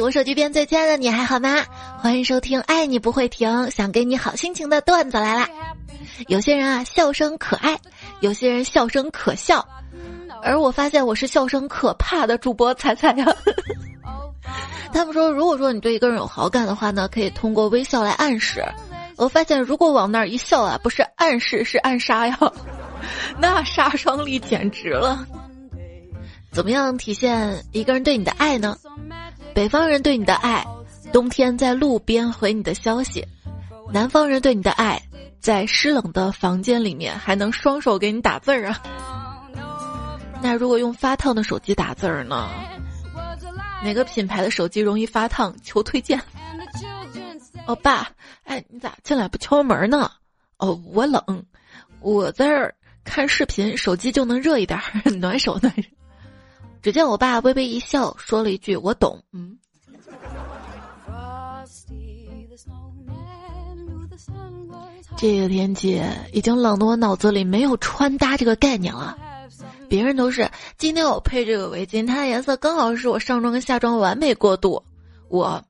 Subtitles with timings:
[0.00, 1.62] 我手机边最亲爱的你还好吗？
[1.98, 5.48] 欢迎收听《爱你不会停》，想给你好心情的段子来啦。
[6.28, 7.76] 有些人啊，笑声可爱；
[8.20, 9.66] 有些人笑声可笑。
[10.42, 13.26] 而我发现我是笑声可怕的主播彩彩呀。
[14.92, 18.64] 他们说，如果说你对一个人有好感的话呢，可以通过微笑来暗示。
[19.16, 22.38] 我发现，如果往那儿一笑啊，不是暗示，是暗杀呀，
[23.38, 25.26] 那杀伤力简直了。
[26.50, 28.76] 怎么样体现一个人对你的爱呢？
[29.54, 30.66] 北方人对你的爱，
[31.12, 33.22] 冬天在路边回你的消息；
[33.92, 35.00] 南方人对你的爱，
[35.40, 38.80] 在湿冷的房间里面还能双手给你打字儿啊。
[40.40, 42.48] 那如果用发烫的手机打字儿呢？
[43.84, 45.54] 哪个品牌的手机容易发烫？
[45.62, 46.20] 求推荐。
[47.66, 48.08] 哦，爸，
[48.44, 50.10] 哎，你咋进来不敲门呢？
[50.56, 51.22] 哦，我冷，
[52.00, 52.74] 我在这儿
[53.04, 54.80] 看视频，手机就能热一点，
[55.20, 55.88] 暖手暖手。
[56.82, 59.56] 只见我爸微微一笑，说了一句：“我懂。”嗯。
[65.16, 69.16] 这个天气已经冷得我脑子里没有穿搭这个概念了。
[69.88, 74.82] 别人都是今天我配这个围巾，它的颜色刚好是我上装跟下装完美过渡。
[75.28, 75.62] 我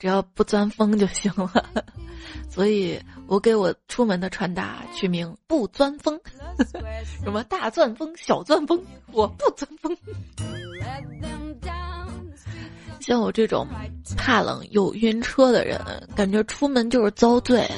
[0.00, 1.62] 只要不钻风就行了，
[2.48, 6.18] 所以我给我出门的穿搭取名“不钻风”。
[7.22, 9.94] 什么大钻风、小钻风，我不钻风。
[12.98, 13.66] 像我这种
[14.16, 15.78] 怕冷又晕车的人，
[16.16, 17.68] 感觉出门就是遭罪。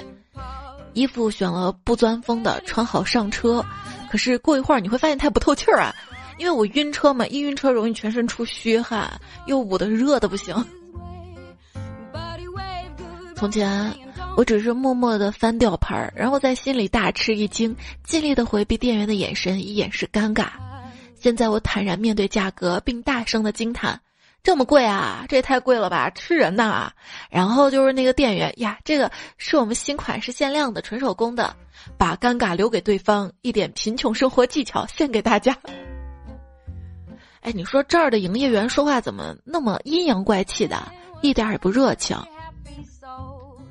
[0.92, 3.64] 衣服选了不钻风的，穿好上车。
[4.10, 5.92] 可是过一会儿你会发现它不透气儿啊，
[6.38, 9.10] 因为我晕车嘛，一晕车容易全身出虚汗，
[9.46, 10.54] 又捂得热的不行。
[13.42, 13.92] 从前
[14.36, 20.46] 我只是默默的翻吊牌儿，然后在心里大吃一惊，尽力的回避店员的眼神，以掩饰尴尬。
[21.16, 24.00] 现在我坦然面对价格，并大声的惊叹。
[24.44, 25.24] 这么贵啊！
[25.28, 26.92] 这也太贵了吧，吃人呐！
[27.30, 31.56] 然后就是那个店员呀，这个是我们新款是限量的，纯手工的，
[31.98, 35.58] 把尴尬留给对方，一点贫穷生活技巧献给大家。
[37.40, 40.80] 哎，你说这儿的营业员说话怎么那么阴阳怪气的，
[41.22, 42.16] 一点也不热情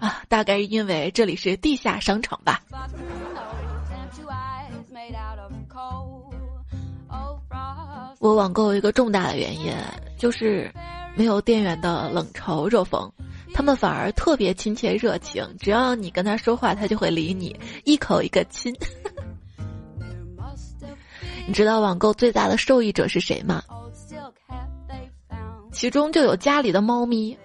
[0.02, 0.22] 啊？
[0.28, 2.60] 大概是因为这里是地下商场吧。
[8.20, 9.74] 我网购一个重大的原因，
[10.18, 10.72] 就是
[11.16, 13.10] 没有店员的冷嘲热讽，
[13.54, 18.76] 他们反而特别亲切热情，只要你跟他说话，他就会理你，一口一个亲。
[21.48, 23.64] 你知道网购最大的受益者是谁吗？
[25.72, 27.36] 其中就有家里的猫咪，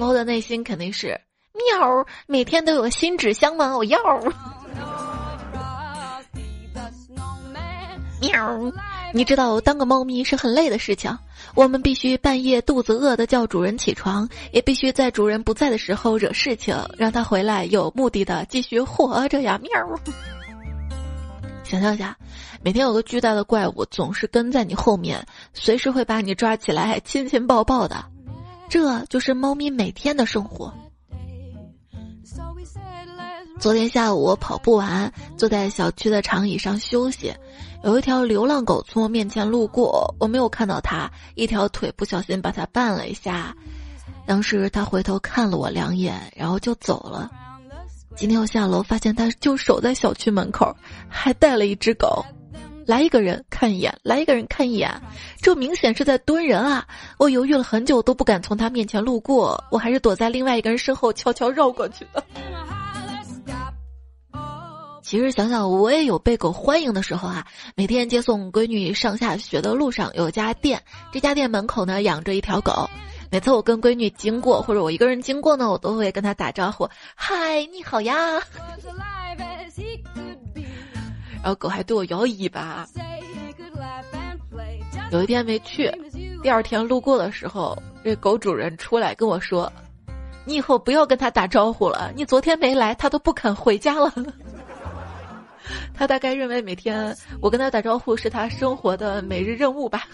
[0.00, 1.20] 猫的内心肯定是
[1.54, 3.76] 喵，每天都有新纸箱吗？
[3.76, 3.98] 我要。
[8.20, 8.72] 喵。
[9.12, 11.16] 你知道当个猫咪是很累的事情，
[11.54, 19.60] 我们必须半夜肚子饿的叫主人起床，也必须在主人不在的时候惹事情，让他回来有目的的继续活着呀！
[19.62, 19.70] 喵。
[21.62, 22.16] 想象一下，
[22.60, 28.04] 每天有个巨大的怪物总是跟在你后面，随时会把你抓起来亲亲抱抱的，
[28.68, 30.74] 这就是猫咪每天的生活。
[33.60, 37.32] 昨天下午我跑步完，坐在小区的长椅上休息。
[37.82, 43.54] 有一条流浪狗从我面前路过，我没有看到它，一条腿不小心把它绊了一下。
[44.26, 47.30] 当时它回头看了我两眼，然后就走了。
[48.16, 50.76] 今天我下楼发现它就守在小区门口，
[51.08, 52.24] 还带了一只狗。
[52.86, 54.90] 来一个人看一眼，来一个人看一眼，
[55.40, 56.86] 这明显是在蹲人啊！
[57.18, 62.22] 我犹豫了很久都不敢从它面前路过，我还是躲在另外一个人身后悄悄绕过去的。
[65.14, 67.46] 其实想想，我也有被狗欢迎的时候啊！
[67.76, 70.82] 每天接送闺女上下学的路上，有家店，
[71.12, 72.90] 这家店门口呢养着一条狗。
[73.30, 78.16] 每次我跟闺女经过，或者我一个人经过呢，我都会跟她打招呼：“嗨，你好呀！”
[81.40, 82.84] 然后狗还对我摇尾巴。
[85.12, 85.88] 有一天没去，
[86.42, 89.72] 第二天路过的时候，这狗主人出来跟我说
[90.44, 94.12] ：“你以后不要跟他打招呼了，你昨天没来，他都不肯回家了。”
[95.94, 100.08] 他大概认为每天我跟他打招呼是他生活的每日任务吧。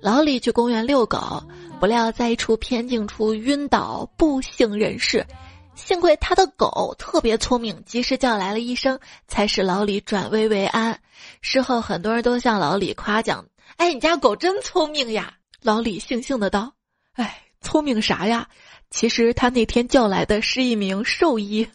[0.00, 1.42] 老李去公园遛狗，
[1.80, 5.26] 不料在一处偏静处晕倒，不省人事。
[5.74, 11.00] 幸亏他的狗特别聪明，及时叫来了医生，才使老李转危为安。
[11.40, 13.44] 事后很多人都向老李夸奖
[13.78, 16.70] ：“哎，你家狗真聪明呀！”老李悻悻的道
[17.16, 18.46] ：“哎，聪明啥呀？”
[18.94, 21.68] 其实他那天叫来的是一名兽医，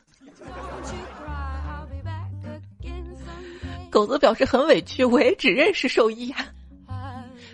[3.89, 6.45] 狗子表示很委屈，我也只认识兽医啊。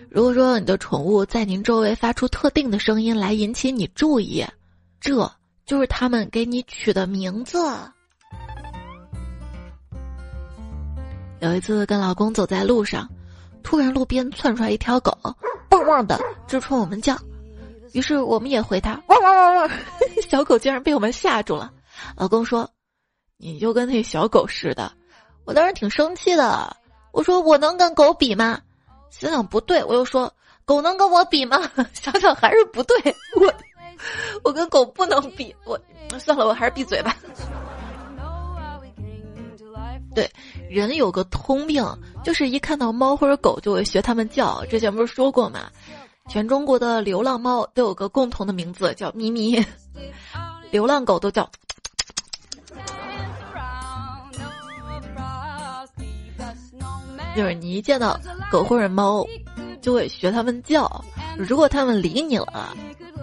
[0.08, 4.46] 如果说你的宠物在您周围发出特定的声音来引起你注意，
[5.02, 5.30] 这
[5.66, 7.58] 就是他们给你取的名字。
[11.40, 13.10] 有一次跟老公走在路上，
[13.64, 15.12] 突然路边窜出来一条狗，
[15.72, 17.18] 汪汪的直冲我们叫，
[17.96, 19.70] 于是我们也回他汪汪汪汪。
[20.28, 21.72] 小狗竟然被我们吓住了。
[22.18, 22.70] 老公说
[23.38, 24.92] ：“你就跟那小狗似的。”
[25.46, 26.76] 我当时挺生气的，
[27.14, 28.60] 我说：“我能跟狗比吗？”
[29.10, 30.30] 想想不对，我又说
[30.66, 31.58] ：“狗能跟我比吗？”
[31.94, 33.54] 想想还是不对，我
[34.44, 35.56] 我跟狗不能比。
[35.64, 35.80] 我
[36.20, 37.16] 算了，我还是闭嘴吧。
[40.14, 40.30] 对，
[40.70, 41.82] 人有个通病，
[42.26, 44.66] 就是一看到猫或者狗就会学它们叫。
[44.66, 45.70] 之前不是说过吗？
[46.28, 49.64] 全中国的流浪猫都有个共同的名字，叫咪咪；
[50.72, 51.50] 流浪狗都叫。
[57.36, 58.18] 就是你一见到
[58.50, 59.26] 狗或者猫，
[59.82, 60.90] 就会学它们叫。
[61.38, 62.76] 如果它们理你了，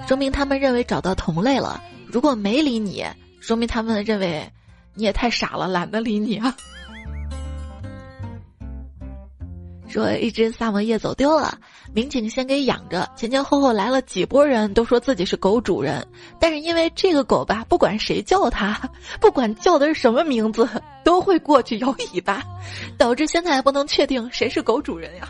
[0.07, 3.05] 说明它们认为找到同类了；如果没理你，
[3.41, 4.47] 说明它们认为
[4.95, 6.55] 你也太傻了，懒得理你啊。
[9.89, 11.59] 说一只萨摩耶走丢了，
[11.95, 16.07] 民警先给养着，前前后后来了几波人，都说自己是狗主人。
[16.41, 18.81] 但是因为这个狗吧，不管谁叫它，
[19.21, 20.67] 不管叫的是什么名字，
[21.05, 22.43] 都会过去摇尾巴，
[22.97, 25.29] 导致现在还不能确定谁是狗主人呀。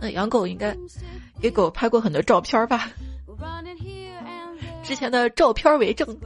[0.00, 0.76] 那养狗应该
[1.40, 2.90] 给狗拍过很多照片吧？
[4.82, 6.18] 之前的照片为证。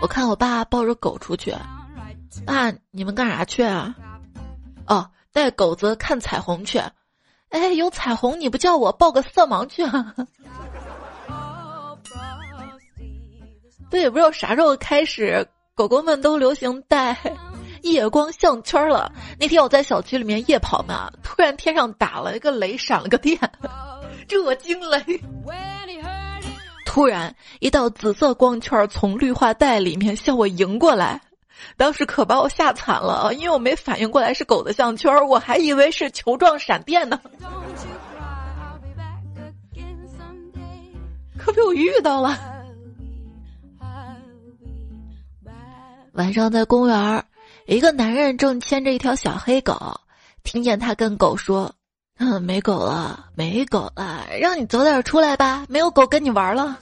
[0.00, 1.52] 我看我爸抱着狗出去，
[2.44, 3.94] 爸，你们干啥去啊？
[4.86, 6.80] 哦，带狗子看彩虹去。
[7.50, 10.14] 哎，有彩虹你不叫我抱个色盲去啊？
[13.88, 17.16] 对，也不知道啥时候开始，狗狗们都流行带
[17.82, 19.12] 夜光项圈了。
[19.38, 23.38] 那天我在小区里面夜跑嘛，突然天上打了一个雷，闪了个电，
[24.26, 25.00] 这惊雷。
[26.84, 31.20] 突然，一道紫色光圈从绿化带里面向我迎过来，
[31.76, 37.20] 当时可把我吓惨了，因为我没反应过来是狗的项圈，我还以为是球状闪电呢，
[41.38, 42.38] 可被我遇到了。
[46.12, 47.24] 晚上在公园，
[47.66, 50.00] 一个男人正牵着一条小黑狗，
[50.42, 51.70] 听见他跟狗说。
[52.18, 56.78] 嗯，没狗了，没狗了，让你早点出来吧，没有狗跟你玩了。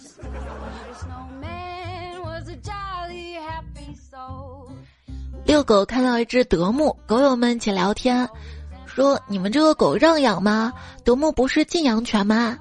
[5.55, 8.29] 遛狗看到一只德牧，狗友们一起聊天，
[8.87, 10.73] 说：“你们这个狗让养吗？
[11.05, 12.59] 德牧不是禁养犬吗？”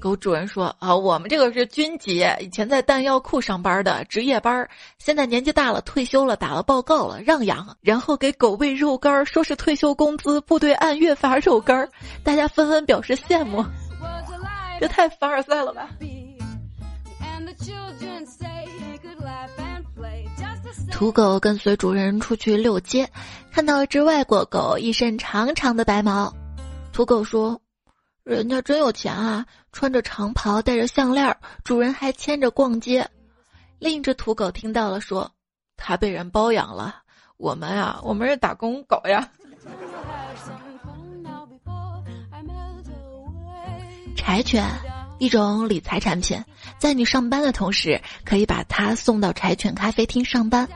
[0.00, 4.66] 狗主人说：“啊，我们这个是军级，以前在弹药库上班的值夜班，
[4.98, 7.76] 现在年纪大了，退休了，打了报告了，让养。
[7.82, 11.86] 然后给狗喂肉干，说是退休工资，部队按月发肉干，
[12.24, 13.62] 大家纷纷表示羡慕。
[14.80, 15.90] 这太凡尔赛了吧！”
[20.90, 23.10] 土狗跟随主人出去遛街，
[23.52, 26.34] 看到一只外国狗，一身长长的白毛。
[26.92, 27.60] 土狗说。
[28.24, 33.08] 人家真有钱啊，穿着长袍，戴着项链，主人还牵着逛街。
[33.78, 35.30] 另一只土狗听到了，说
[35.78, 37.02] ：“他被人包养了。
[37.36, 39.30] 我们啊，我们是打工狗呀。
[44.16, 44.64] ”柴犬，
[45.18, 46.42] 一种理财产品，
[46.78, 50.68] 在你上班的同时，可以把它送到柴犬咖啡厅上班。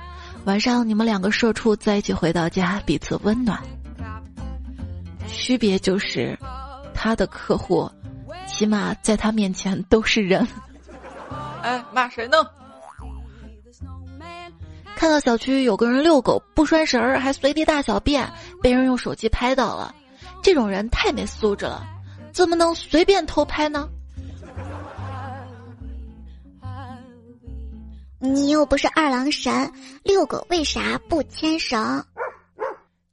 [0.44, 3.60] 晚上你们两个社畜在一起回到家，彼此温暖。
[5.28, 6.38] 区别就是。
[7.02, 7.90] 他的客户，
[8.46, 10.46] 起码在他面前都是人。
[11.62, 12.36] 哎，骂谁呢？
[14.94, 18.30] 看到小区有个人遛狗不拴绳儿，还随地大小便，
[18.62, 19.94] 被人用手机拍到了。
[20.42, 21.86] 这种人太没素质了，
[22.32, 23.88] 怎么能随便偷拍呢？
[28.22, 29.72] 你又不是二郎神，
[30.02, 32.04] 遛狗为啥不牵绳？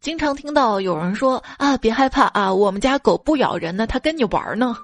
[0.02, 4.76] 经常听到有人说啊，别害怕啊，我们家狗不咬人呢，它跟你玩呢。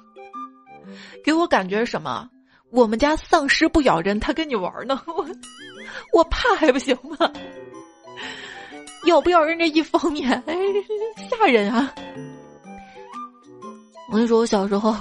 [1.25, 2.29] 给我感觉什么？
[2.71, 5.01] 我们家丧尸不咬人，它跟你玩呢。
[5.05, 5.25] 我
[6.13, 7.29] 我怕还不行吗？
[9.05, 10.55] 咬不咬人这一方面，哎，
[11.29, 11.93] 吓人啊！
[14.09, 14.95] 我跟你说，我小时候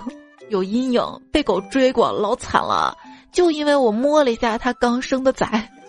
[0.49, 1.01] 有阴影，
[1.31, 2.97] 被狗追过，老惨了，
[3.33, 5.71] 就因为我摸了一下它刚生的崽。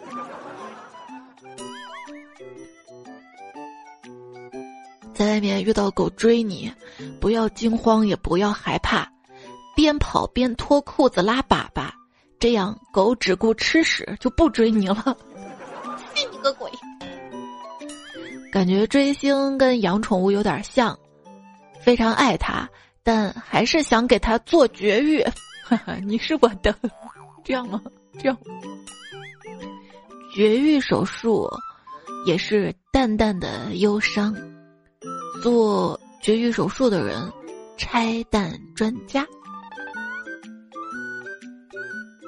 [5.13, 6.73] 在外面遇到狗追你，
[7.19, 9.07] 不要惊慌，也不要害怕，
[9.75, 11.87] 边跑边脱裤子拉粑粑，
[12.39, 15.15] 这样狗只顾吃屎就不追你了。
[16.15, 16.71] 信你个鬼！
[18.51, 20.97] 感觉追星跟养宠物有点像，
[21.81, 22.67] 非常爱它，
[23.03, 25.23] 但还是想给它做绝育。
[25.65, 26.75] 哈哈，你是我的，
[27.43, 27.81] 这样吗？
[28.19, 28.37] 这样。
[30.33, 31.49] 绝育手术
[32.25, 34.35] 也是淡淡的忧伤。
[35.41, 37.31] 做绝育手术的人，
[37.77, 39.25] 拆弹专家。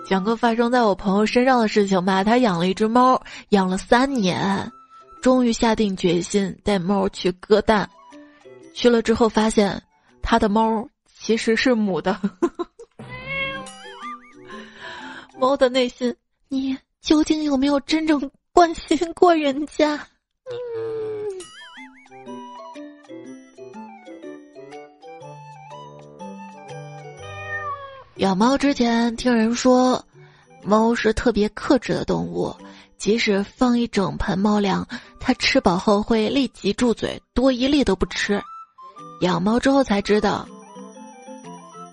[0.06, 2.24] 讲个发生在我朋友身上的事情吧。
[2.24, 3.20] 他养了一只猫，
[3.50, 4.72] 养了三年，
[5.22, 7.90] 终于下定决心带猫去割蛋。
[8.74, 9.82] 去了之后发现，
[10.22, 12.20] 他的猫其实是母的。
[15.38, 16.16] 猫的内心，
[16.48, 20.00] 你究竟有没有真正关心过人家？
[28.16, 30.04] 养猫之前听人说，
[30.64, 32.56] 猫是特别克制的动物，
[32.98, 34.88] 即使放一整盆猫粮，
[35.20, 38.42] 它吃饱后会立即住嘴，多一粒都不吃。
[39.20, 40.48] 养猫之后才知道，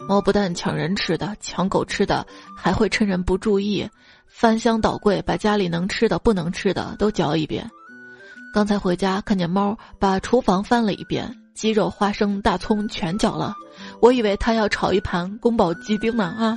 [0.09, 3.89] 猫不但抢人吃的、抢狗吃的，还会趁人不注意
[4.27, 7.71] 翻箱倒柜，把家里能吃的、不能吃的都嚼一遍。
[8.53, 13.55] 刚才回家看见猫把厨房翻了一遍，鸡肉、花生、大葱全嚼了。
[14.01, 16.57] 我以为他要炒一盘宫保鸡丁呢啊！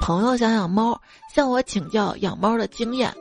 [0.00, 0.98] 朋友想养猫，
[1.34, 3.12] 向我请教养猫的经验。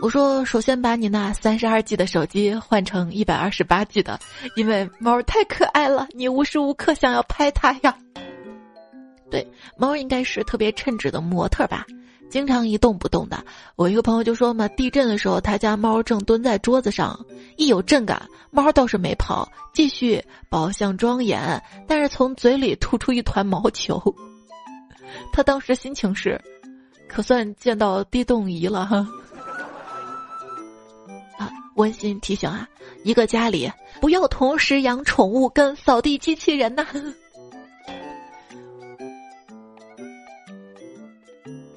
[0.00, 4.18] 我说：首先把你那三十二 G 的手机换成一百二十八 G 的，
[4.54, 7.96] 因为猫太可爱了，你无时无刻想要拍它呀。
[9.30, 11.84] 对，猫应该是特别称职的模特吧。
[12.30, 13.42] 经常一动不动的，
[13.74, 17.18] 我一个朋友就说嘛，地震的时候他家猫正蹲在桌子上，
[17.56, 24.00] 一有震感，猫倒是没跑，继续宝相庄严，但是从嘴里吐出一团毛球。
[25.32, 26.40] 他当时心情是，
[27.08, 29.06] 可算见到地动仪了哈。
[31.78, 32.68] 温馨提醒啊，
[33.04, 33.70] 一个家里
[34.00, 36.84] 不要同时养宠物跟扫地机器人呐。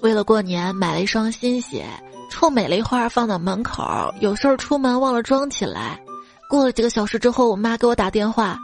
[0.02, 1.86] 为了过年买了一双新鞋，
[2.32, 3.84] 臭美了一会儿放到门口，
[4.20, 6.02] 有事儿出门忘了装起来。
[6.50, 8.58] 过了几个小时之后，我妈给我打电话：“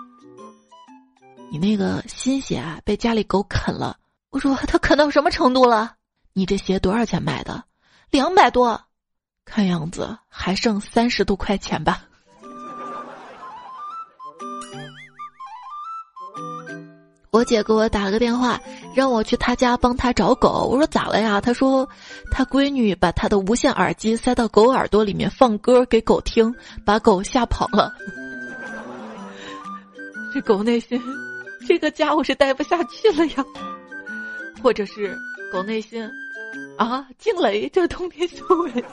[1.51, 3.96] 你那个新鞋啊，被家里狗啃了。”
[4.32, 5.94] 我说：“它啃到什么程度了？
[6.34, 7.63] 你这鞋多少钱买的？
[8.10, 8.82] 两百多，
[9.48, 12.04] 看样子还剩三十多块钱吧。”
[17.30, 18.60] 我姐给我打了个电话，
[18.96, 20.68] 让我去她家帮她找狗。
[20.72, 21.39] 我说咋了呀？
[21.39, 21.88] 她说，
[22.32, 26.51] 她闺女把她的无线耳机塞到狗耳朵里面放歌给狗听，
[26.84, 27.94] 把狗吓跑了。
[30.34, 31.00] 这狗内心，
[31.68, 33.46] 这个家我是待不下去了呀。
[34.63, 35.16] 或者是
[35.54, 36.10] 狗内心，
[36.77, 38.84] 啊，惊雷，这冬天修为，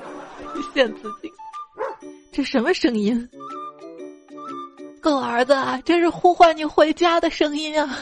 [0.75, 1.33] 现自己，
[2.33, 3.29] 这什么声音？
[5.01, 7.99] 狗儿子，这是呼唤你回家的声音啊！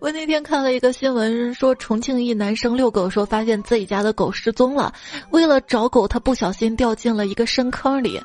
[0.00, 4.92] 我那天看了一个新闻，说重庆一男生遛狗，说发现自己家的狗失踪了。
[5.30, 8.20] 为了找狗，他不小心掉进了一个深坑里。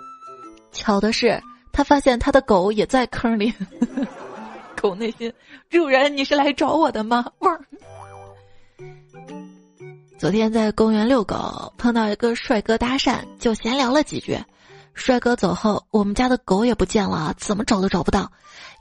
[0.72, 1.40] 巧的是，
[1.72, 3.54] 他发现他的狗也在坑里。
[4.76, 5.32] 狗内心，
[5.70, 7.26] 主人，你是来找我的吗？
[7.40, 7.60] 汪！
[10.20, 14.38] 昨天在公园遛狗，碰到一个帅哥搭讪，就闲聊了几句。
[14.94, 18.30] 帅哥走后，我们家的狗也不见了，怎么找都找不到。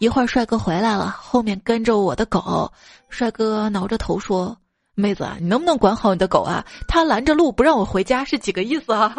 [0.01, 2.69] 一会儿帅哥回来了，后面跟着我的狗。
[3.09, 4.57] 帅哥挠着头说
[4.97, 6.67] ：“妹子，你能不能管好你的狗啊？
[6.89, 9.15] 他拦着路不让我回家是几个意思啊？”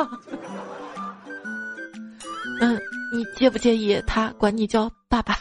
[2.60, 2.78] 嗯，
[3.14, 5.40] 你介不介意他管你叫爸爸？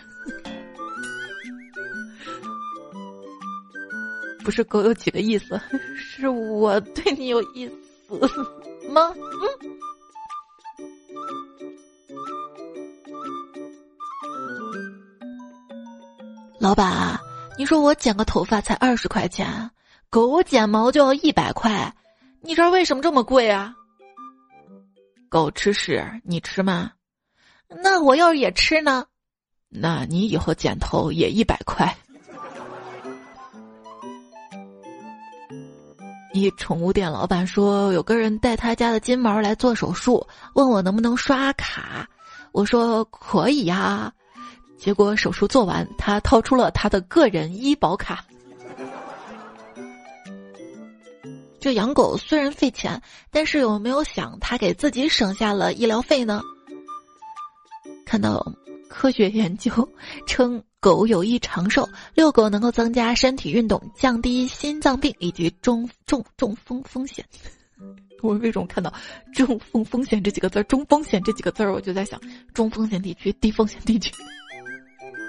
[4.49, 5.61] 不是狗有几个意思，
[5.95, 8.19] 是我对你有意思
[8.88, 9.14] 吗？
[9.62, 9.78] 嗯。
[16.59, 17.21] 老板，
[17.59, 19.71] 你说我剪个头发才二十块钱，
[20.09, 21.95] 狗剪毛就要一百块，
[22.40, 23.75] 你这儿为什么这么贵啊？
[25.28, 26.93] 狗吃屎，你吃吗？
[27.69, 29.05] 那我要是也吃呢？
[29.69, 31.95] 那你以后剪头也一百块。
[36.33, 42.07] 一宠物店老板说，有个人带他家的金毛来做手术，问我能不能刷卡，
[42.53, 44.13] 我说可以呀。
[44.77, 48.25] 结果手术做完，他掏出了他的个人医保卡。
[51.59, 56.41] 这养狗虽然费钱，但是有没有想他给自己省下了医疗费呢？
[58.07, 58.47] 看到
[58.88, 59.71] 科学研究
[60.26, 67.25] 称，狗有益长寿，遛狗能够增加身体运动，降低心脏病以及中中中风风险。
[68.23, 68.92] 我为什么看到
[69.33, 72.21] “中风风险”这几个字儿？“中风险”这几个字儿，我就在想，
[72.52, 74.12] 中风险地区、低风险地区。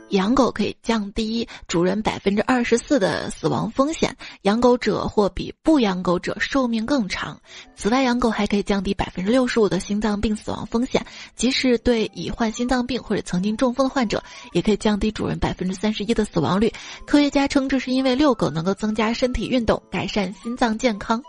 [0.09, 7.39] 养狗可以降低主人百分之二十四的死亡风险，养狗者或比不养狗者寿命更长。
[7.75, 14.23] 此外，养狗还可以降低百分之六十五的心脏病死亡风险，即使对已患心脏病或者曾经中风的患者，
[14.53, 16.71] 也可以降低主人百分之三十一的死亡率。
[17.05, 21.21] 科学家称，这是因为遛狗能够增加身体运动，改善心脏健康。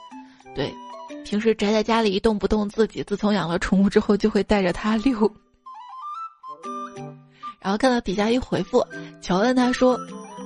[0.54, 0.72] 对，
[1.24, 5.30] 平时宅在家里一动不动，自己自从养了宠物之后，就会带着它遛。
[7.60, 8.84] 然后看到底下一回复，
[9.20, 9.98] 乔恩他说：“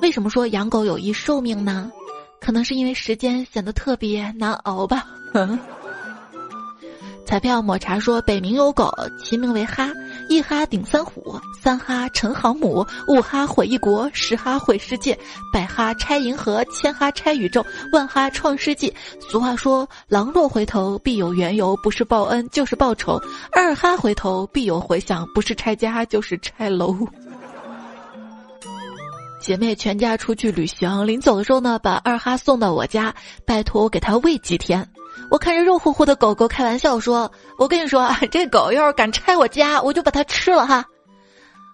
[0.03, 1.91] 为什么说养狗有益寿命呢？
[2.41, 5.07] 可能是因为时间显得特别难熬吧。
[5.35, 5.59] ”嗯
[7.27, 9.91] 彩票抹茶说：“北冥有狗，其名为哈，
[10.29, 15.19] 一哈顶三虎，三哈成航母，五哈毁一国，十哈毁世界，
[15.53, 18.93] 百哈拆银河，千哈拆宇宙，万哈创世纪。
[19.19, 23.19] 俗话说，狼若回头，必有缘由，不是报恩就是报仇；
[23.53, 26.95] 二哈回头，必有回响，不是拆家就是拆楼。”
[29.41, 33.15] 姐妹全家出去旅行，临走的时候呢，把二哈送到我家，
[33.47, 34.87] 拜托我给他喂几天。
[35.31, 40.85] 我看着肉乎乎的狗狗，开玩笑说：“我跟你说，这狗要是敢拆我家，我就把它吃了哈。”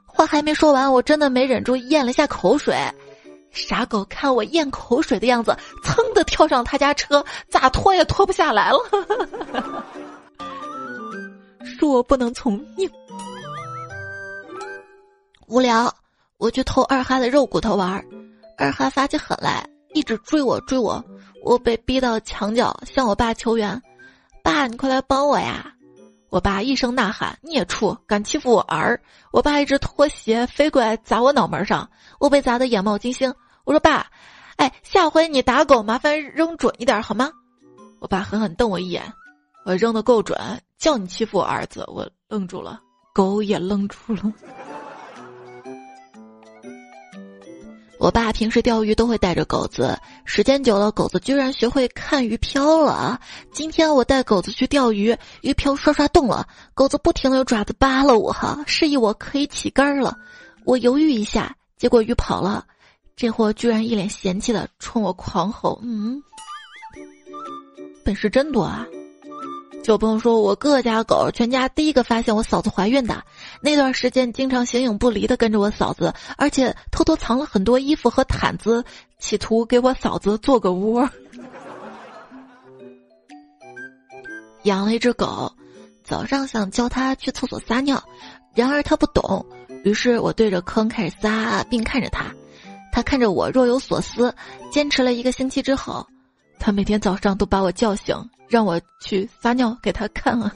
[0.07, 2.77] 话还没说完，我真的没忍住咽了下口水。
[3.51, 8.79] 傻狗看我咽口水的样子，噌的跳上他家车，咋拖也拖不下来了。
[11.65, 12.91] 恕我不能从命。
[15.47, 15.93] 无聊。
[16.39, 18.03] 我去偷二哈的肉骨头玩，
[18.57, 21.05] 二哈发起狠来，一直追我追我，
[21.43, 23.81] 我被逼到墙角，向我爸求援
[24.43, 25.75] ：“爸，你快来帮我呀！”
[26.31, 29.01] 我爸一声呐喊：“孽畜，敢欺负我儿！”
[29.33, 33.35] 我爸一只拖鞋飞过来砸我脑门上，我被砸得眼冒金星。
[33.65, 34.07] 我说：“爸，
[34.57, 37.33] 哎，下回你打狗麻烦扔准一点好吗？”
[37.99, 39.13] 我爸狠狠瞪我一眼，
[39.65, 40.39] 我扔的够准，
[40.79, 42.81] 叫你欺负我儿子，我愣住了，
[43.13, 44.33] 狗也愣住了。
[48.01, 53.21] 我爸平时钓鱼都会带着狗子，时间久了，狗子居然学会看鱼漂了。
[53.53, 60.17] 今天我带狗子去钓鱼，鱼漂刷刷动了，狗子不停的用爪子扒拉我，哈，示意我可以起竿了。
[60.65, 62.65] 我犹豫一下，结果鱼跑了，
[63.17, 66.23] 这货居然一脸嫌弃的冲我狂吼：“嗯，
[68.03, 68.87] 本事真多啊！”
[69.83, 73.25] 就朋友说，我哥家狗全家第一个发现我嫂子怀孕的
[73.61, 78.85] 那段时间，经常形影不离的跟着我嫂子，而且偷偷藏了很多衣服和毯子，
[79.19, 81.09] 企图给我嫂子做个窝。
[84.65, 85.51] 养了一只狗，
[86.05, 88.01] 早上想教它去厕所撒尿，
[88.55, 89.45] 然而它不懂，
[89.83, 92.27] 于是我对着坑开始撒，并看着它，
[92.93, 94.33] 它看着我若有所思。
[94.71, 96.07] 坚持了一个星期之后。
[96.61, 98.15] 他每天早上都把我叫醒，
[98.47, 100.53] 让我去撒尿给他看啊。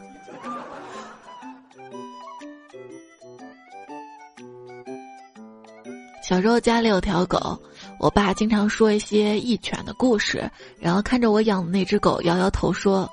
[6.22, 7.58] 小时候家里有条狗，
[7.98, 13.10] 我爸经常说一些义犬的故事，然后看着我养的那只狗，摇摇头说：“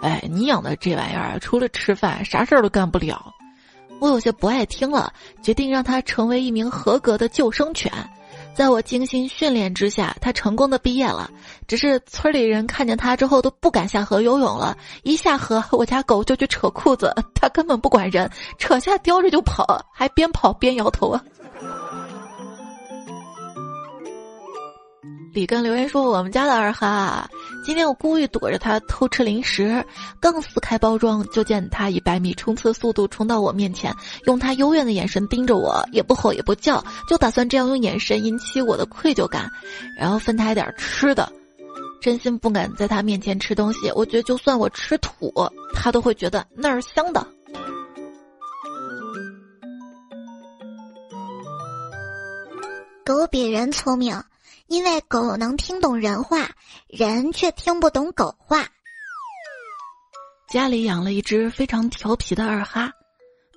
[0.00, 3.34] 哎，你养的这玩意儿除了吃饭，啥事儿都干不了。”
[4.00, 5.12] 我有些不爱听了，
[5.42, 7.92] 决定让它成为一名合格的救生犬。
[8.58, 11.30] 在我精心训练之下，他成功的毕业了。
[11.68, 21.22] 只是村里人看见他之后都不敢下河游泳了，一下河，我家狗就去扯裤子，他根本不管人，扯下叼着就跑，还边跑边摇头啊。
[25.38, 27.30] 里根留言说：“我们家的二哈，
[27.64, 29.84] 今天我故意躲着它偷吃零食，
[30.18, 33.94] 刚撕开包装，就见它以百米冲刺速度冲到我面前，
[34.26, 39.48] 用它幽怨的眼神盯着我，也不吼也不叫，就打算这样用眼神引起我的愧疚感，
[39.96, 41.32] 然后分它一点吃的。
[42.00, 45.32] 真心不敢在它面前吃东西，我觉得就算我吃土，
[45.72, 47.24] 它都会觉得那儿香的。
[53.04, 54.20] 狗比人聪明。”
[54.68, 56.50] 因为狗能听懂人话，
[56.88, 58.68] 人却听不懂狗话。
[60.52, 62.92] 家里养了一只非常调皮的二哈，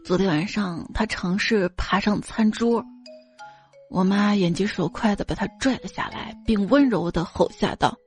[0.06, 2.82] 昨天晚上它尝试爬上餐桌，
[3.90, 7.98] 我妈眼疾手快的把它拽了下来，并温柔的吼下道：“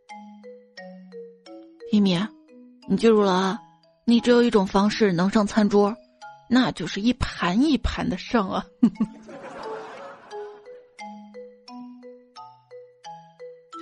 [1.93, 2.19] 一米，
[2.88, 3.59] 你记住了啊，
[4.07, 5.95] 你只有一种方式能上餐桌，
[6.49, 8.64] 那就是一盘一盘的上啊。”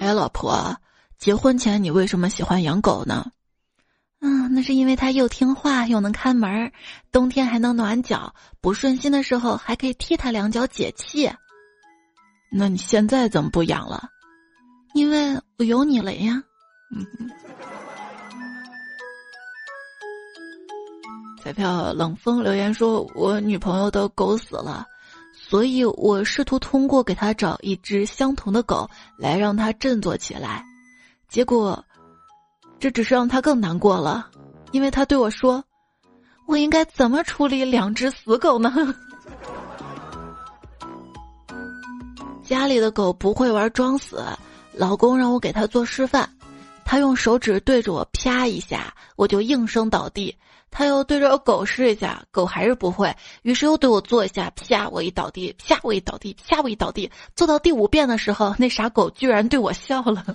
[0.02, 0.76] 哎，老婆，
[1.16, 3.30] 结婚前你为什么喜欢养狗呢？
[4.20, 6.72] 嗯，那是因为它又听话又能看门，
[7.12, 11.30] 冬天还能暖脚，不顺心的时候还可以踢它两脚解气。
[12.50, 14.08] 那你现在怎么不养了？
[14.92, 16.42] 因为我有你了呀。
[16.90, 17.06] 嗯。
[21.40, 24.84] 彩票冷风留言说：“我女朋友的狗死了，
[25.52, 28.88] 所以我试图通过给他找一只相同的狗
[29.18, 30.64] 来让他振作起来，
[31.28, 31.84] 结果，
[32.80, 34.30] 这只是让他更难过了，
[34.70, 35.62] 因为他对我说
[36.48, 38.72] ：‘我应该怎么处理两只死狗呢？’
[42.42, 44.24] 家里的狗不会玩装死，
[44.72, 46.26] 老公让我给他做示范，
[46.82, 50.34] 他用手指对着我啪一下，我就应声倒地。”
[50.72, 60.24] 他又对着狗试一下，狗还是不会，于是又对我做一下，啪我一倒地，啪我一倒地，啪我一倒地，做到第五遍的时候，那傻狗居然对我笑了。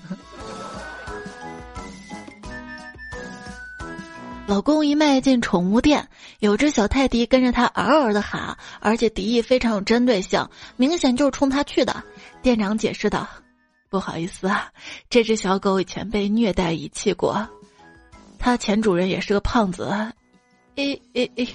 [4.45, 6.07] 老公一迈进宠物店，
[6.39, 10.47] 有只小泰迪跟着他嗷嗷的喊，而且敌意非常有针对性，
[10.77, 12.03] 明显就是冲他去的。
[12.41, 13.27] 店长解释道
[13.89, 14.69] ：“不好意思啊，
[15.09, 17.45] 这只小狗以前被虐待遗弃过，
[18.39, 19.91] 它前主人也是个胖子。”
[20.77, 21.47] 诶诶诶！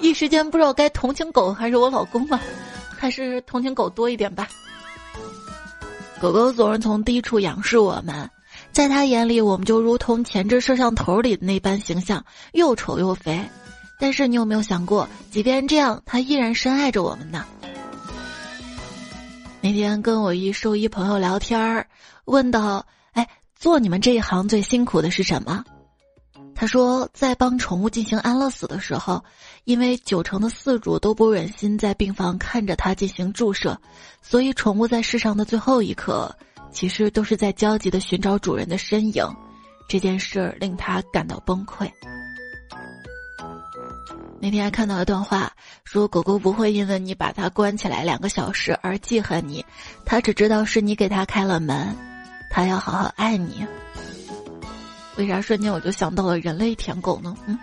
[0.00, 2.40] 一时间不知道该同情狗还是我老公了，
[2.96, 4.48] 还是同情狗多一点吧。
[6.20, 8.28] 狗狗总是从低处仰视我们，
[8.72, 13.38] 在他眼里，我们就如同前置摄像头里的那般形象，又丑又肥。
[14.00, 17.44] 但是你有没有想过，即便这样，他依然深爱着我们呢？
[19.60, 21.86] 那天跟我一兽医朋友聊天儿，
[22.24, 25.62] 问到：“哎，做你们这一行最辛苦的是什么？”
[26.54, 29.22] 他说，在帮宠物进行安乐死的时候，
[29.64, 33.78] 因为九成的饲主都不忍心在病房看着它进行注射，
[34.22, 36.34] 所以宠物在世上的最后一刻，
[36.70, 39.26] 其实都是在焦急的寻找主人的身影。
[39.86, 41.90] 这件事令他感到崩溃。
[44.40, 45.52] 那天还看到一段话，
[45.84, 49.64] 说狗狗不会因为你把它关起来两个小时而记恨你，
[50.04, 51.94] 它只知道是你给它开了门，
[52.50, 53.66] 它要好好爱你。
[55.16, 57.36] 为啥瞬间我就想到了人类舔狗呢？
[57.46, 57.58] 嗯，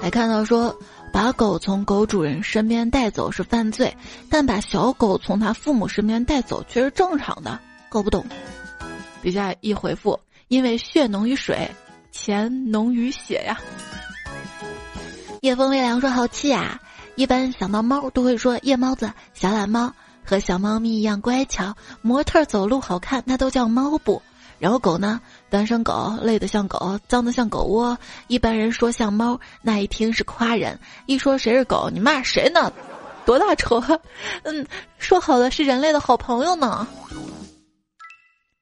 [0.00, 0.74] 还看到说，
[1.12, 3.94] 把狗从狗主人身边带走是犯罪，
[4.30, 8.24] 但把小狗从他父母身边带走却是正常的，搞不懂。
[9.22, 10.18] 底下一回复，
[10.48, 11.70] 因为血浓于水，
[12.10, 13.60] 钱浓于血呀。
[15.42, 16.80] 夜风微凉说好气啊！
[17.16, 19.92] 一般想到猫都会说夜猫子、小懒猫。
[20.24, 24.20] 和小猫咪一样乖巧，模特走路好看，那都叫猫步。
[24.58, 27.98] 然后狗呢，单身狗累得像狗，脏得像狗窝。
[28.28, 32.72] 一般人说像猫，那一听是夸人；一说谁是狗，你骂谁呢？
[33.26, 33.98] 多大仇啊？
[34.44, 34.64] 嗯，
[34.98, 36.86] 说好的是人类的好朋友呢。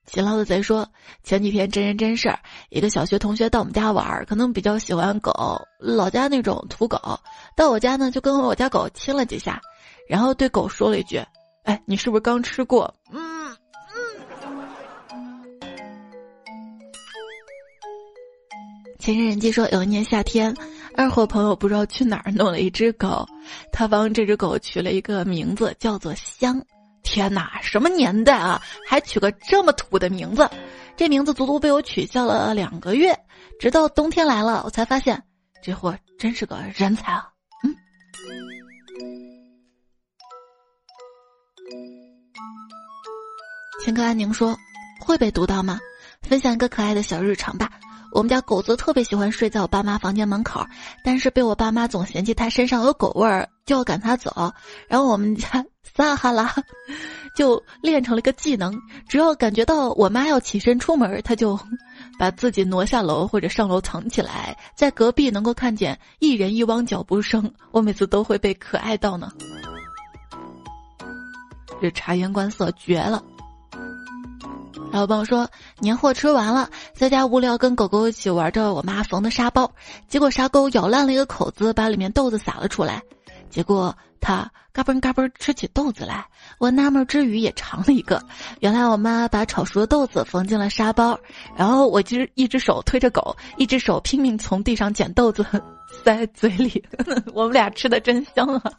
[0.06, 0.88] 勤劳的贼说，
[1.22, 2.38] 前几天真人真事儿，
[2.70, 6.98] 一个小学同学到我们家玩，可能比较喜欢狗，老家那种土狗，
[7.54, 9.60] 到我家呢就跟我家狗亲了几下，
[10.08, 11.22] 然后对狗说了一句。
[11.64, 12.92] 哎，你是不是刚吃过？
[13.12, 13.56] 嗯嗯。
[18.98, 20.54] 前人人记说，有一年夏天，
[20.96, 23.26] 二货朋友不知道去哪儿弄了一只狗，
[23.72, 26.62] 他帮这只狗取了一个名字，叫做香。
[27.02, 30.48] 天哪，什么年代啊，还取个这么土的名字？
[30.96, 33.18] 这名字足足被我取笑了两个月，
[33.58, 35.22] 直到冬天来了，我才发现
[35.62, 37.29] 这货真是个人才啊。
[43.82, 44.56] 千客安宁说
[45.00, 45.80] ：“会被读到吗？
[46.22, 47.70] 分享一个可爱的小日常吧。
[48.12, 50.66] 我们家狗子特别喜欢睡在我爸妈房间门口，
[51.02, 54.52] 但是被我爸妈总嫌弃它身上有狗味儿，就要赶它走。
[54.86, 55.64] 然后我们家
[55.94, 56.52] 撒哈拉
[57.34, 61.58] 就练成了一个技能，只要感觉到我妈要起身出门，它就
[62.18, 67.50] 把自己挪下楼或者上楼藏起来，在隔壁能够看见一人一汪脚步声。
[67.70, 69.32] 我每次都会被可爱到呢。
[71.80, 73.24] 这察言观色绝了。”
[74.92, 75.48] 老朋友说
[75.78, 79.70] 年货吃完了，在家无聊，跟狗狗一起玩着我妈缝的沙包，
[80.08, 83.00] 结果沙沟咬烂了一个口子，把里面豆子撒了出来，
[83.48, 86.26] 结果它嘎嘣嘎嘣吃起豆子来。
[86.58, 88.20] 我纳闷之余也尝了一个，
[88.58, 91.18] 原来我妈把炒熟的豆子缝进了沙包，
[91.56, 95.46] 然后我只一只手推着狗，一只手拼命从地上捡豆子
[96.04, 96.84] 塞嘴里，
[97.32, 98.72] 我们俩吃的真香啊！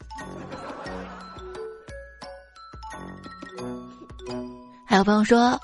[4.86, 5.58] 还有朋友说。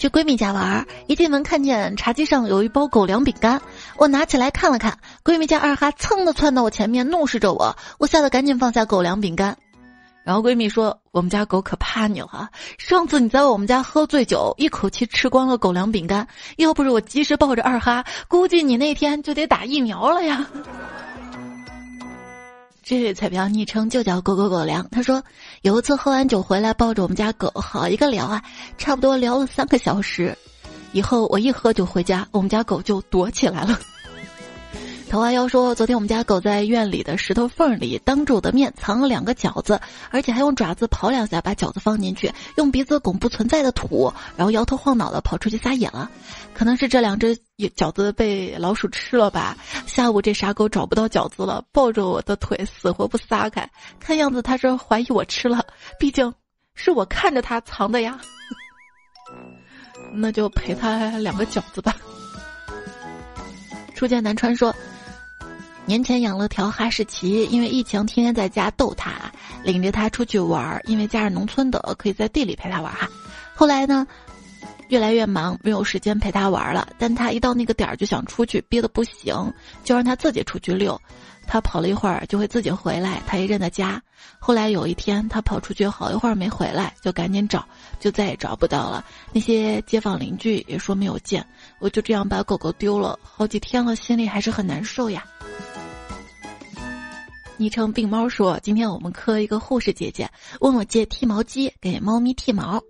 [0.00, 3.60] 去闺蜜家玩，一进门看见茶几上有一包狗粮饼干，
[3.98, 9.54] 我拿起来看了看，闺蜜家二哈蹭的窜到我前面，怒视着我，我吓得赶紧放下狗粮饼干。
[10.24, 20.46] 然后闺蜜说：“我们家狗可怕你了，上次你在我们家喝醉酒，一口气吃光了狗粮饼干，要不是我及时抱着二哈，估计你那天就得打疫苗了呀。”
[22.82, 24.86] 这位彩票昵称就叫狗狗狗粮。
[24.90, 25.22] 他说，
[25.62, 28.42] 有一次喝完酒回来，抱着我们家狗，好一个聊啊，
[28.78, 30.36] 差不多聊了三个小时。
[30.92, 33.78] 以后我一喝酒回家，我们家狗就躲起来了。
[35.10, 39.80] 桃花妖说：“昨天我们家狗在院里的石头缝里当着我的面藏了两个饺子，
[40.12, 46.08] 而且还用爪子刨两下把饺子放进去，用鼻子拱不存在的土，然后摇头晃脑的跑出去撒野了。
[46.54, 47.36] 可能是这两只
[47.74, 49.56] 饺子被老鼠吃了吧。
[49.84, 53.68] 下午这傻狗找不到饺子了，抱着我的腿死活不撒开，
[53.98, 55.66] 看样子它是怀疑我吃了，
[55.98, 56.32] 毕竟
[56.76, 58.20] 是我看着它藏的呀。
[60.14, 61.96] 那就陪他两个饺子吧。”
[63.96, 64.72] 初见南川说。
[65.86, 69.12] 年前养了条哈士奇，因为疫情天天在家逗它，
[69.64, 70.80] 领着它出去玩儿。
[70.86, 73.08] 因为家是农村的，可以在地里陪它玩哈。
[73.54, 74.06] 后来呢，
[74.90, 76.86] 越来越忙，没有时间陪它玩了。
[76.98, 81.00] 但它一到那个点儿就想出去，憋得不行，就让它自己出去溜。
[81.46, 84.02] 它跑了一会儿就会自己回来，它也认得家。
[84.38, 87.64] 后来有一天，它跑出去好一会儿没回来，就赶紧找，
[87.98, 89.04] 就再也找不到了。
[89.32, 91.44] 那些街坊邻居也说没有见。
[91.78, 95.24] 我就这样把狗狗丢了好几天了，心里还是很难受呀。
[97.56, 102.82] 昵称病猫说：“今天我们科一个护士姐姐问我借剃毛机给猫咪剃毛，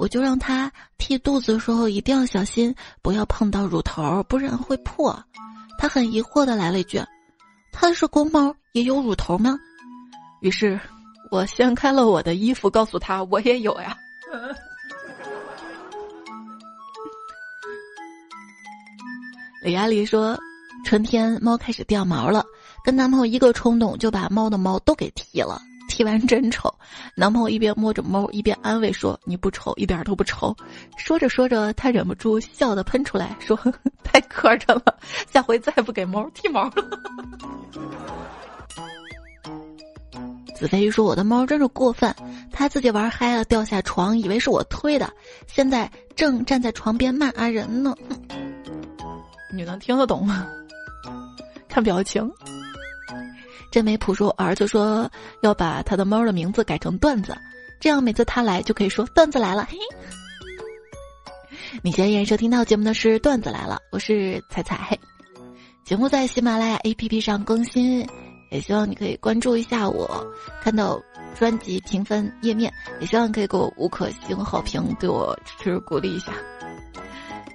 [0.00, 5.22] 我就让他剃肚子的时候一定要小心，不要碰到乳头，不然会破。”
[5.78, 6.98] 他很疑惑的来了一句
[7.70, 9.58] ：“他是公猫，也有乳头吗？”
[10.40, 10.80] 于是，
[11.30, 13.94] 我掀开了我的衣服，告诉他：“我也有呀。
[19.62, 20.38] ”李亚丽说
[20.82, 22.42] ：“春天猫开始掉毛了。”
[22.82, 26.72] 跟男朋友一个冲动就把猫的毛都给剃了，剃完真丑。
[27.16, 30.56] 男朋友一边摸着猫一边安慰说：“你不丑，一点都不丑。”
[30.96, 33.58] 说着说着，他忍不住笑得喷出来，说
[34.04, 34.96] ：“太磕碜了，
[35.30, 36.72] 下回再不给猫剃毛了。”
[40.54, 42.14] 子飞说：“我的猫真是过分，
[42.52, 45.12] 它自己玩嗨了，掉下床，以为是我推的，
[45.48, 47.94] 现在正站在床边骂阿仁呢。”
[49.52, 50.46] 你能听得懂吗？
[51.68, 52.30] 看表情。
[53.70, 55.10] 真没谱说，儿子说
[55.42, 57.36] 要把他的猫的名字改成段子，
[57.78, 59.68] 这样每次他来就可以说段子来了。
[59.70, 59.78] 嘿，
[61.82, 64.98] 你现在收听到节目的是段子来了，我是彩彩。
[65.84, 68.06] 节目在喜马拉雅 APP 上更新，
[68.50, 70.26] 也希望你可以关注一下我，
[70.62, 71.00] 看到
[71.38, 76.32] 专辑评分页面，也希望可以给我五颗星好评，对我支持鼓励一下。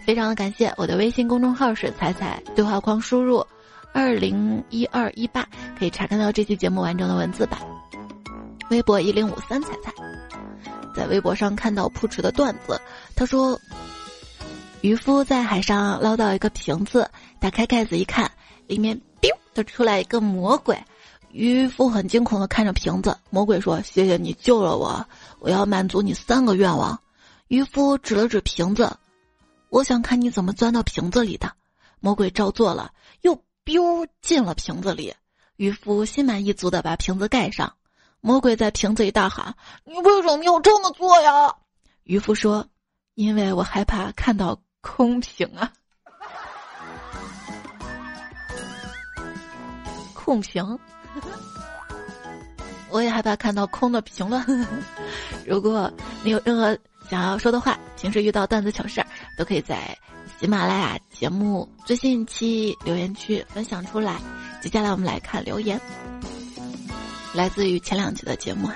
[0.05, 3.45] 非常的感谢，我的微信公众号是彩彩，对话框输入。
[3.95, 5.47] 二零一二一八
[5.79, 7.57] 可以查看到这期节目完整的文字版。
[8.69, 9.93] 微博一零五三彩彩，
[10.93, 12.79] 在微博上看到扑哧的段子，
[13.15, 13.57] 他说：
[14.81, 18.29] 渔夫在海上捞到一个瓶子，打开盖子一看，
[18.67, 20.77] 里面 biu 的出来一个魔鬼。
[21.31, 25.07] 渔夫很惊恐的看着瓶子，魔鬼说：“谢谢你救了我，
[25.39, 26.99] 我要满足你三个愿望。”
[27.47, 28.91] 渔夫指了指瓶子，
[29.69, 31.49] 我想看你怎么钻到瓶子里的。
[32.01, 32.91] 魔鬼照做了，
[33.65, 35.13] 丢进了瓶子里，
[35.55, 37.73] 渔夫心满意足的把瓶子盖上。
[38.21, 41.53] 魔鬼在瓶子里大喊：“你为什么要这么做呀？”
[42.05, 42.67] 渔夫说
[43.15, 45.71] ：“因为我害怕看到空瓶啊，
[50.13, 50.79] 空瓶。
[52.89, 54.67] 我也害怕看到空的评论。
[55.45, 55.91] 如果
[56.23, 56.77] 你有任何
[57.09, 59.97] 想要说的话，平时遇到段子糗事儿，都可以在。”
[60.39, 64.19] 喜马拉雅节目最新一期留言区分享出来。
[64.61, 65.79] 接下来我们来看留言，
[67.33, 68.75] 来自于前两期的节目哈。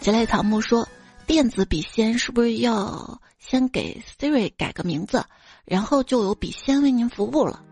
[0.00, 0.86] 杰类草木说
[1.28, 5.24] ：“电子笔仙是不是要先给 Siri 改个名字，
[5.64, 7.62] 然后就有笔仙为您服务了？”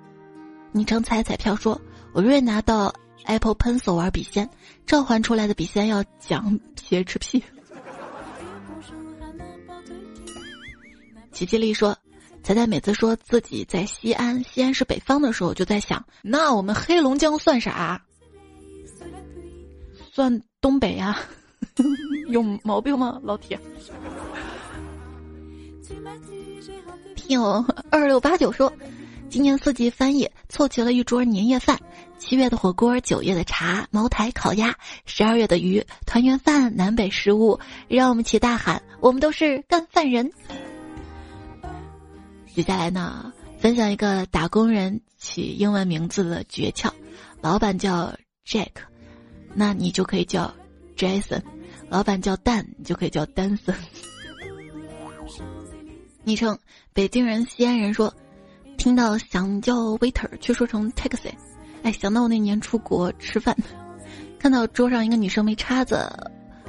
[0.70, 1.80] 昵称彩彩票说
[2.14, 4.48] ：“我瑞拿到 Apple Pencil 玩笔仙，
[4.86, 7.42] 召唤出来的笔仙要讲 PHP。”
[11.32, 11.98] 奇迹丽说。
[12.42, 18.02] 彩彩每次说自己在西安，西安是北方的时候，就在想，那我们黑龙江算啥？
[20.12, 21.18] 算东北呀？
[22.30, 23.58] 有毛病吗，老铁？
[27.14, 28.72] 听友二六八九说，
[29.28, 31.78] 今年四季翻译凑齐了一桌年夜饭：
[32.18, 34.74] 七月的火锅，九月的茶，茅台烤鸭，
[35.04, 40.30] 十二月的鱼，团圆饭，南北食物，让我们一起大喊：我们都是干饭人！
[42.58, 46.90] 接下来呢，分享一个打工人起英文名字的诀窍：
[47.40, 48.12] 老板叫
[48.44, 48.72] Jack，
[49.54, 50.52] 那你就可以叫
[50.96, 51.40] Jason；
[51.88, 53.72] 老板叫蛋，你就可以叫丹森。
[56.24, 56.58] 昵称
[56.92, 58.12] 北京人、西安人说，
[58.76, 61.30] 听到想叫 waiter，却说成 taxi。
[61.84, 63.56] 哎，想到我那年出国吃饭，
[64.36, 66.10] 看到桌上一个女生没叉子，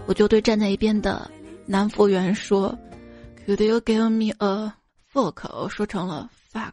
[0.05, 1.31] 我就对站在一边的
[1.65, 2.77] 男服务员说
[3.47, 4.71] ：“Could you give me a？”
[5.13, 6.71] fuck，我说成了 fuck。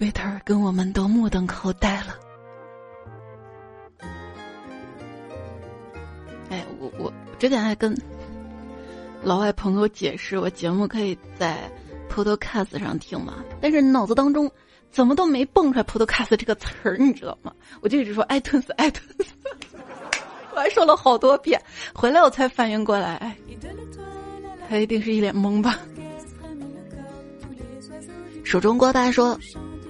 [0.00, 2.18] 维特儿跟我们都目瞪口呆了。
[6.50, 7.96] 哎，我我之前还跟
[9.22, 11.70] 老外朋友解释，我节目可以在
[12.10, 14.50] Podcast 上听嘛，但是脑子当中
[14.90, 17.52] 怎么都没蹦出来 Podcast 这个词儿，你知道吗？
[17.80, 19.26] 我就一直说 iTunes，iTunes，
[20.54, 21.60] 我还说了好多遍，
[21.94, 23.36] 回来我才反应过来，哎，
[24.68, 25.78] 他一定是一脸懵吧。
[28.44, 29.38] 蜀中锅巴说。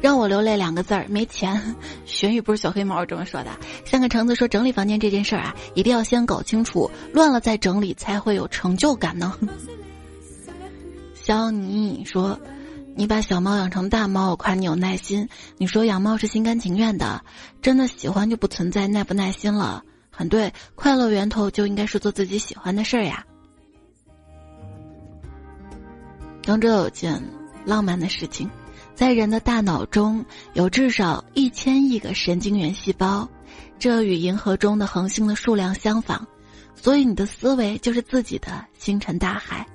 [0.03, 1.75] 让我流泪两个字儿，没钱。
[2.05, 3.51] 玄宇不是小黑猫这么说的。
[3.87, 9.37] 像个橙子说整理房间这件事儿啊，一定要先搞清楚，乱了再整理才会有成就感呢。
[11.15, 12.39] 小妮说，
[12.95, 15.27] 你把小猫养成大猫，我夸你有耐心。
[15.57, 17.25] 你说养猫是心甘情愿的，
[17.63, 19.83] 真的喜欢就不存在耐不耐心了。
[20.11, 23.25] 很对，快乐源头就应该是做自己喜欢的事儿呀。
[26.47, 27.23] 当这有件
[27.67, 28.49] 浪漫的事情。
[28.95, 33.29] 在人的大脑中有至少一千亿个神经元细胞，
[33.79, 36.25] 这与银河中的恒星的数量相仿，
[36.75, 39.67] 所以你的思维就是自己的星辰大海。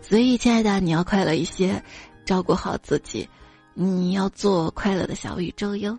[0.00, 1.82] 所以，亲爱的，你要快乐一些，
[2.24, 3.28] 照顾好自己，
[3.74, 5.98] 你要做快乐的小宇宙哟。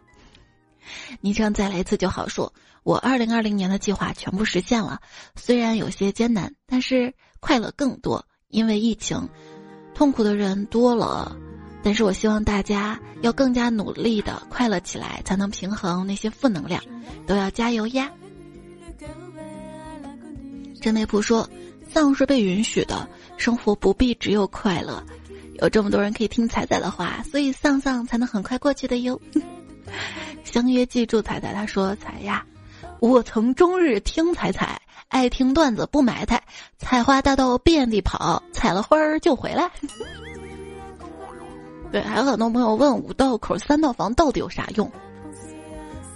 [1.19, 5.01] 昵称再来一次就好说，我二零二零年的计划全部实现了，
[5.35, 9.27] 虽然有些艰难，但是快乐更多，因为疫情，
[9.97, 11.35] 痛苦的人多了。
[11.81, 16.79] 但是我希望大家要更加努力的快乐起来，才能平衡那些负能量，
[17.25, 18.11] 都要加油呀！
[20.79, 21.49] 真内普说
[21.89, 25.03] ：“丧是被允许的，生活不必只有快乐。
[25.61, 29.19] 有这么多人可以听彩彩的话，所以丧丧才能很快过去的哟。”
[30.43, 32.45] 相约记住彩彩，他说：“彩呀，
[32.99, 36.41] 我曾终日听彩彩，爱听段子不埋汰，
[36.77, 39.69] 采花大道遍地跑，采了花儿就回来。”
[41.91, 44.91] 对，还有很多朋友问五道口三套房到底有啥用？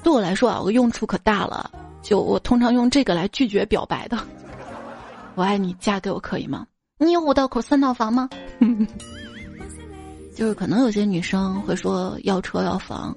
[0.04, 1.72] 对我来说啊，我用处可大了。
[2.02, 4.18] 就我通常用这个来拒绝表白的。
[5.36, 6.68] 我爱你，嫁给我可以吗？
[6.98, 8.30] 你有五道口三套房吗？
[10.36, 13.16] 就是可能有些女生会说要车要房，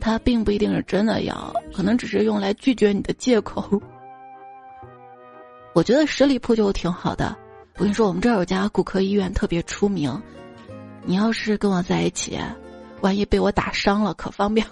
[0.00, 3.80] 她并不一定是真的要，可能只是用来拒绝你的借口。
[5.76, 7.36] 我觉得十里铺就挺好的。
[7.74, 10.10] 我跟你说，我们这儿有家骨科医院特别出名。
[11.04, 12.38] 你要是跟我在一起，
[13.02, 14.66] 万一被我打伤了，可方便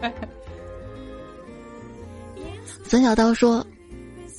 [0.00, 0.12] 了。
[2.82, 3.64] 孙小刀说：“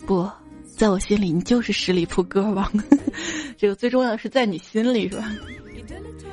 [0.06, 0.30] 不
[0.76, 2.70] 在我心里，你就是十里铺歌王。
[3.58, 5.32] 这个最重要是在你心里，是吧？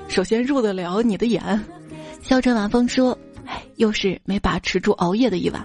[0.09, 1.65] 首先入得了你的眼。”
[2.21, 5.65] 笑着晚风说：“哎，又是没把持住熬夜的一晚。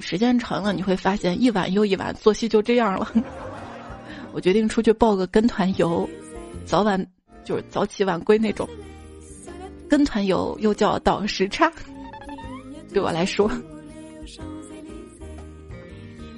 [0.00, 3.12] 时间长了，你会发现一晚又一晚，作息就这样了。
[4.32, 6.08] 我决定出去报个跟团游。”
[6.66, 7.04] 早晚
[7.44, 8.68] 就是早起晚归那种，
[9.88, 11.72] 跟团游又叫倒时差，
[12.92, 13.50] 对我来说，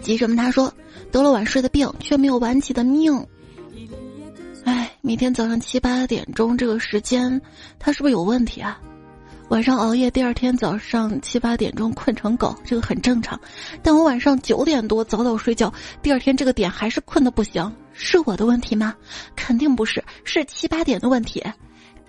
[0.01, 0.35] 急什么？
[0.35, 0.72] 他说
[1.11, 3.14] 得了晚睡的病，却没有晚起的命。
[4.64, 7.38] 哎，每天早上七八点钟这个时间，
[7.79, 8.81] 他是不是有问题啊？
[9.53, 13.38] 晚上熬夜，第二天早上七八点钟困成狗，这个很正常。
[13.83, 17.71] 但我晚上九点多早早睡觉，第二天这个点还是困的不行。
[17.93, 18.95] 是我的问题吗？
[19.37, 21.45] 肯定不是，是七八点的问题。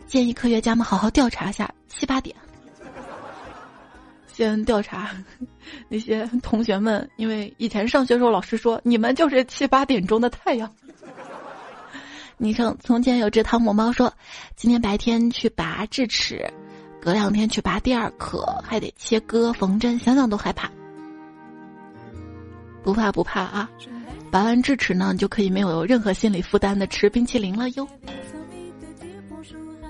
[0.07, 2.33] 建议科学家们好好调查一下七八点。
[4.31, 5.11] 先调查
[5.89, 10.73] 那些同学们，因为以前上学时候老师说你们就是七八点钟的太阳。
[12.37, 14.13] 昵称从前有只汤姆猫说，
[14.55, 16.51] 今天白天去拔智齿，
[17.03, 20.71] 隔两天去拔第二颗，还得切割缝针，想想都害怕。
[22.81, 23.69] 不怕不怕啊！
[24.31, 27.85] 拔完智齿呢，你就可以没有任何心理负担的吃冰淇淋了哟。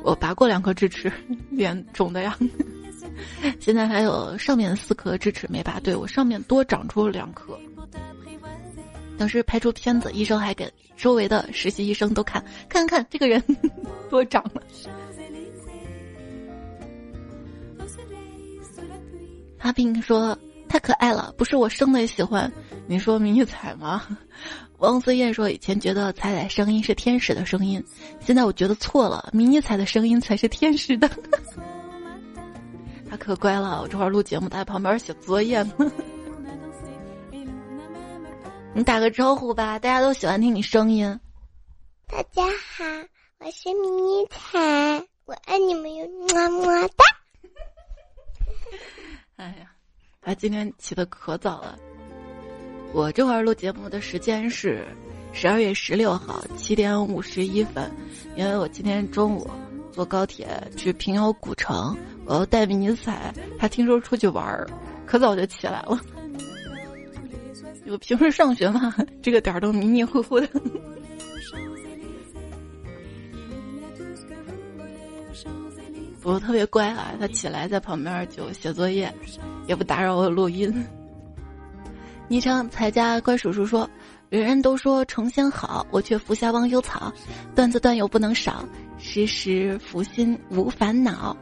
[0.04, 1.14] 我拔过两颗智齿，
[1.52, 2.36] 脸肿的呀。
[3.62, 7.56] 现在还有上面四颗智齿没拔，对我上面多长出了两颗。
[9.20, 13.40] 当时拍出片子，医生还给周围的实习医生都看，看看这个人
[14.10, 14.64] 多长了。
[19.64, 20.38] 阿斌说。
[20.70, 22.52] 太可爱了，不是我生的也喜欢。
[22.88, 24.08] 你说迷你彩吗？
[24.80, 27.84] 汪思燕说以前觉得彩彩声音是天使的声音，
[28.20, 31.08] 现在我觉得错了，迷你彩的声音才是天使的。
[33.08, 35.76] 他可乖了，我这会儿录节目，他在旁边写作业呢。
[38.74, 41.20] 你打个招呼吧，大家都喜欢听你声音。
[42.08, 42.84] 大家好，
[43.38, 47.06] 我是迷你彩，我爱你们哟，么么哒。
[49.38, 49.72] 哎呀。
[50.26, 51.78] 他今天起的可早了。
[52.94, 54.86] 我这会儿录节目的时间是
[55.34, 57.92] 十二月十六号七点五十一分，
[58.38, 59.50] 因为我今天中午
[59.92, 61.94] 坐高铁去平遥古城，
[62.26, 64.66] 我要带迷彩，他听说出去玩儿，
[65.06, 66.00] 可早就起来了。
[67.88, 70.48] 我平时上学嘛， 这个点儿都迷迷糊糊的。
[76.24, 79.14] 我特别乖啊，他起来在旁边就写作业，
[79.68, 80.74] 也不打扰我录音。
[82.30, 83.88] 昵称才家乖叔叔说
[84.30, 87.12] ：“人人都说成仙好，我却服下忘忧草。
[87.54, 88.66] 段子段友不能少，
[88.98, 91.36] 时时福心无烦恼。”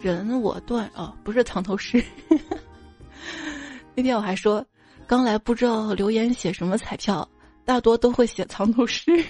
[0.00, 2.02] 人我断哦，不是藏头诗。
[3.96, 4.64] 那天我还说，
[5.06, 7.28] 刚来不知道留言写什么彩票，
[7.64, 9.24] 大多都会写藏头诗。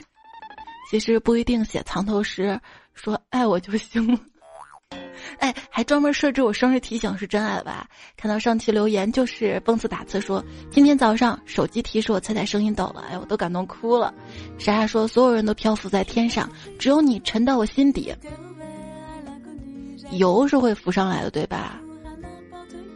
[0.94, 2.56] 其实不一定写藏头诗，
[2.94, 4.20] 说爱我就行了。
[5.40, 7.84] 哎，还专门设置我生日提醒是真爱吧？
[8.16, 10.40] 看到上期留言就是蹦次打次说，
[10.70, 14.14] 今天早上手机提示我猜猜声音抖了，哎，我都感动哭了。
[14.56, 18.14] 傻傻说所有人都漂浮在天上，只有你沉到我心底。
[20.12, 21.80] 油是会浮上来的，对吧？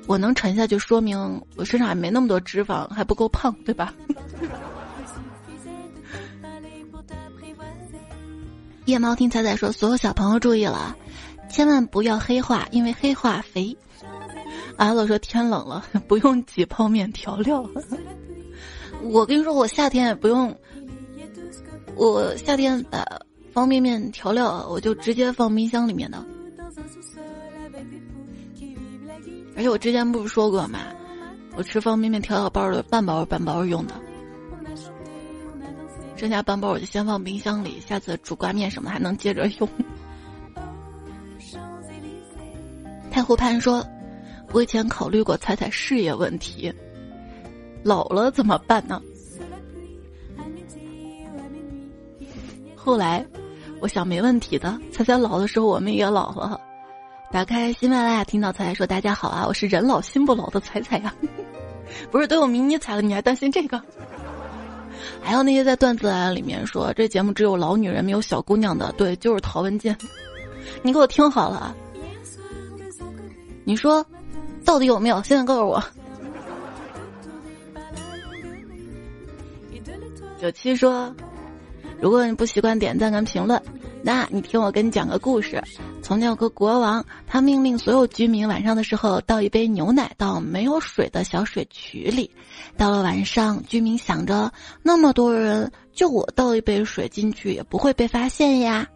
[0.06, 1.18] 我能沉下去，说明
[1.56, 3.92] 我身上还没那么多脂肪，还不够胖，对吧？
[8.88, 10.96] 夜猫听彩彩说：“所有小朋友注意了，
[11.50, 13.76] 千万不要黑化，因为黑化肥。”
[14.78, 17.62] 阿乐说：“天冷了， 不用挤泡面调料。
[19.04, 20.56] ”我跟你说，我夏天也不用，
[21.96, 23.04] 我夏天把
[23.52, 26.24] 方便面调料，我就直接放冰箱里面的。
[29.54, 30.78] 而且我之前不是说过吗？
[31.56, 33.92] 我吃方便面调料包的半包半包用的。
[36.18, 39.68] 剩下半包我就先放冰箱里，下次煮挂面什么还能接着用。
[43.08, 43.86] 太湖畔说
[44.50, 46.74] ：“我以前考虑过彩彩事业问题，
[47.84, 49.00] 老了怎么办呢？”
[52.74, 53.24] 后来
[53.80, 56.60] 我想没问题的，彩彩老的时候我们也老了。
[57.30, 61.14] 打开喜马拉雅，听到彩彩说：“大家好啊，我是人老心不老的彩彩呀。
[62.10, 63.80] ”不是都有迷你彩了，你还担心这个？
[65.20, 69.96] 还有那些在段子里面说这节目只有老女人没有小姑娘的，对，就是陶文健。
[70.82, 71.74] 你给我听好了，
[73.64, 74.04] 你说
[74.64, 75.22] 到底有没有？
[75.22, 75.82] 现在告诉我。
[80.40, 81.12] 九七说，
[82.00, 83.60] 如果你不习惯点赞跟评论，
[84.02, 85.62] 那你听我跟你讲个故事。
[86.02, 92.30] 从前有个国王，他命令所有居民晚上的时候倒一杯牛奶到没有水的小水渠里。
[92.76, 94.50] 到了晚上，居民想着
[94.82, 98.86] 那么多人，就我倒一杯水进去也不会被发现呀。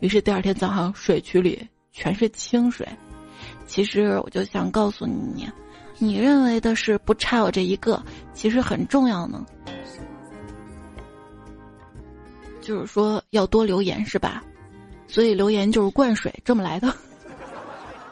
[0.00, 2.86] 于是第二天早上，水渠里全是清水。
[3.66, 5.48] 其实我就想告诉你，
[5.98, 8.02] 你认为的是不差我这一个，
[8.34, 9.46] 其实很重要呢。
[12.60, 14.42] 就是说要多留言是吧？
[15.08, 16.94] 所以留言就是灌水这么来的。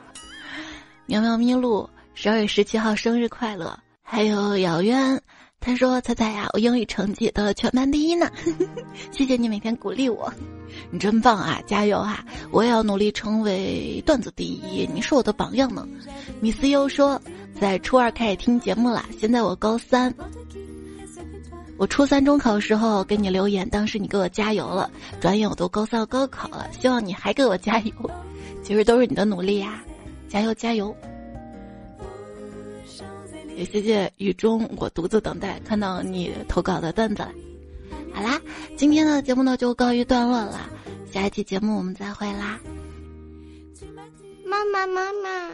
[1.06, 3.78] 喵喵咪路十二月十七号生日快乐！
[4.02, 5.20] 还有遥远，
[5.60, 8.30] 他说彩彩呀，我英语成绩得了全班第一呢，
[9.12, 10.32] 谢谢你每天鼓励我，
[10.90, 12.24] 你真棒啊，加油啊！
[12.50, 15.86] 我也要努力成为段子第一，你是我的榜样呢。
[16.40, 17.20] 米思优说，
[17.60, 20.12] 在初二开始听节目了，现在我高三。
[21.78, 24.90] 我初三中考的时候给你留言，当时你给我加油了。
[25.20, 27.92] 转眼我都高三高考了，希望你还给我加油。
[28.64, 29.80] 其实都是你的努力呀，
[30.28, 30.94] 加油加油！
[33.56, 37.22] 也谢谢雨中我独自等待看到你投稿的段子。
[38.12, 38.40] 好啦，
[38.76, 40.68] 今天的节目呢就告一段落了，
[41.12, 42.58] 下一期节目我们再会啦。
[44.44, 45.52] 妈妈妈妈，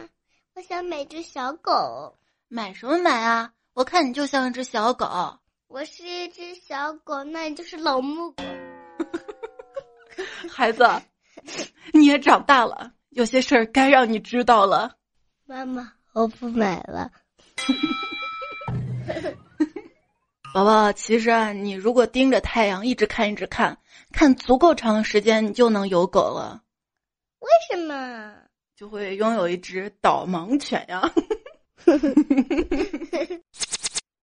[0.55, 2.15] 我想买只小狗。
[2.47, 3.51] 买什么买啊？
[3.75, 5.05] 我看你就像一只小狗。
[5.67, 8.43] 我是一只小狗，那你就是老母狗。
[10.49, 10.87] 孩子，
[11.91, 14.95] 你也长大了，有些事儿该让你知道了。
[15.45, 17.11] 妈妈，我不买了。
[20.53, 23.77] 宝宝，其实啊，你如果盯着太阳一直看，一直看，
[24.13, 26.61] 看足够长的时间，你就能有狗了。
[27.39, 28.33] 为什么？
[28.75, 31.01] 就会拥有一只导盲犬呀。